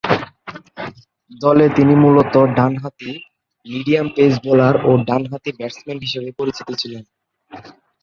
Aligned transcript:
দলে 1.41 1.65
তিনি 1.75 1.93
মূলতঃ 2.03 2.35
ডানহাতি 2.57 3.11
মিডিয়াম-পেস 3.65 4.33
বোলার 4.45 4.75
ও 4.85 4.91
ডানহাতি 5.07 5.49
ব্যাটসম্যান 5.57 5.97
হিসেবে 6.05 6.29
পরিচিত 6.39 6.67
ছিলেন। 6.81 7.03